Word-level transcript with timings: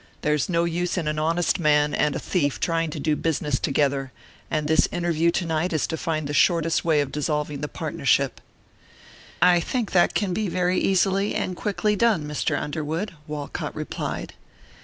There's 0.23 0.49
no 0.49 0.63
use 0.63 0.97
in 0.97 1.07
an 1.07 1.19
honest 1.19 1.59
man 1.59 1.93
and 1.93 2.15
a 2.15 2.19
thief 2.19 2.59
trying 2.59 2.89
to 2.89 2.99
do 2.99 3.15
business 3.15 3.59
together, 3.59 4.11
and 4.49 4.67
this 4.67 4.87
interview 4.91 5.29
to 5.29 5.45
night 5.45 5.73
is 5.73 5.85
to 5.85 5.95
find 5.95 6.25
the 6.25 6.33
shortest 6.33 6.83
way 6.83 7.01
of 7.01 7.11
dissolving 7.11 7.61
the 7.61 7.67
partnership." 7.67 8.41
"I 9.43 9.59
think 9.59 9.91
that 9.91 10.15
can 10.15 10.33
be 10.33 10.47
very 10.47 10.79
easily 10.79 11.35
and 11.35 11.55
quickly 11.55 11.95
done, 11.95 12.23
Mr. 12.25 12.59
Underwood," 12.59 13.13
Walcott 13.27 13.75
replied. 13.75 14.33